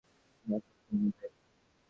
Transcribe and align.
না, 0.45 0.57
শক্ত 0.59 0.87
নয় 0.91 1.11
ভাই। 1.11 1.29